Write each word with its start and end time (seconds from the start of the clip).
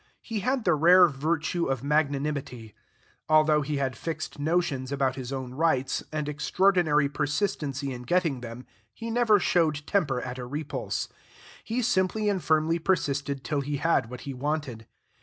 He 0.23 0.39
had 0.39 0.65
the 0.65 0.73
rare 0.73 1.05
virtue 1.07 1.65
of 1.67 1.83
magnanimity. 1.83 2.73
Although 3.29 3.61
he 3.61 3.77
had 3.77 3.95
fixed 3.95 4.39
notions 4.39 4.91
about 4.91 5.15
his 5.15 5.31
own 5.31 5.53
rights, 5.53 6.01
and 6.11 6.27
extraordinary 6.27 7.07
persistency 7.07 7.93
in 7.93 8.01
getting 8.01 8.41
them, 8.41 8.65
he 8.95 9.11
never 9.11 9.39
showed 9.39 9.85
temper 9.85 10.19
at 10.19 10.39
a 10.39 10.45
repulse; 10.47 11.07
he 11.63 11.83
simply 11.83 12.29
and 12.29 12.43
firmly 12.43 12.79
persisted 12.79 13.43
till 13.43 13.61
he 13.61 13.77
had 13.77 14.09
what 14.09 14.21
he 14.21 14.33
wanted. 14.33 14.87